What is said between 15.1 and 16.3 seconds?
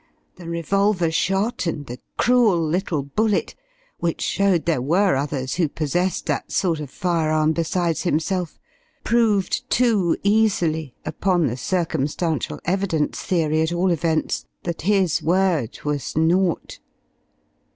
word was